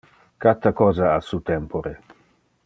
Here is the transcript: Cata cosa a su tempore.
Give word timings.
Cata 0.45 0.71
cosa 0.79 1.13
a 1.13 1.21
su 1.21 1.41
tempore. 1.43 1.95